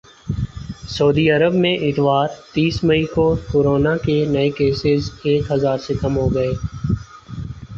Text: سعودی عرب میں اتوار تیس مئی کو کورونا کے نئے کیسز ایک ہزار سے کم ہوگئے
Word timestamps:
سعودی 0.87 1.29
عرب 1.31 1.53
میں 1.55 1.75
اتوار 1.79 2.27
تیس 2.53 2.83
مئی 2.83 3.03
کو 3.07 3.25
کورونا 3.51 3.95
کے 4.05 4.17
نئے 4.27 4.49
کیسز 4.57 5.01
ایک 5.23 5.51
ہزار 5.51 5.77
سے 5.85 5.93
کم 6.01 6.17
ہوگئے 6.17 6.51